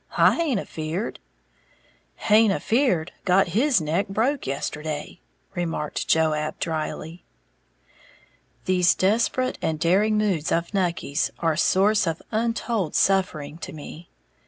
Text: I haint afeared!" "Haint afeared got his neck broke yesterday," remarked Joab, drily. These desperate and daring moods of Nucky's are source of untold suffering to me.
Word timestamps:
I 0.17 0.35
haint 0.35 0.59
afeared!" 0.59 1.19
"Haint 2.15 2.51
afeared 2.51 3.11
got 3.23 3.49
his 3.49 3.79
neck 3.79 4.07
broke 4.07 4.47
yesterday," 4.47 5.19
remarked 5.53 6.07
Joab, 6.07 6.57
drily. 6.59 7.23
These 8.65 8.95
desperate 8.95 9.59
and 9.61 9.79
daring 9.79 10.17
moods 10.17 10.51
of 10.51 10.73
Nucky's 10.73 11.29
are 11.37 11.55
source 11.55 12.07
of 12.07 12.19
untold 12.31 12.95
suffering 12.95 13.59
to 13.59 13.73
me. 13.73 14.09